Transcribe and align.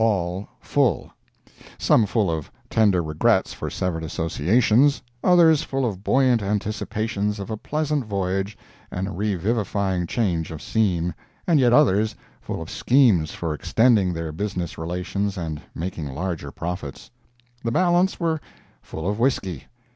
all 0.03 0.47
full—some 0.59 2.07
full 2.07 2.31
of 2.31 2.51
tender 2.71 3.03
regrets 3.03 3.53
for 3.53 3.69
severed 3.69 4.03
associations, 4.03 4.99
others 5.23 5.61
full 5.61 5.85
of 5.85 6.03
buoyant 6.03 6.41
anticipations 6.41 7.39
of 7.39 7.51
a 7.51 7.55
pleasant 7.55 8.03
voyage 8.03 8.57
and 8.89 9.07
a 9.07 9.11
revivifying 9.11 10.07
change 10.07 10.49
of 10.49 10.59
scene, 10.59 11.13
and 11.45 11.59
yet 11.59 11.71
others 11.71 12.15
full 12.41 12.63
of 12.63 12.67
schemes 12.71 13.29
for 13.35 13.53
extending 13.53 14.11
their 14.11 14.31
business 14.31 14.75
relations 14.75 15.37
and 15.37 15.61
making 15.75 16.07
larger 16.07 16.49
profits. 16.51 17.11
The 17.63 17.69
balance 17.71 18.19
were 18.19 18.41
full 18.81 19.07
of 19.07 19.19
whisky. 19.19 19.65